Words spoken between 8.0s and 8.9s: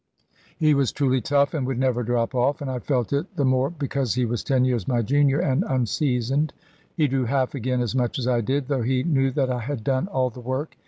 as I did, though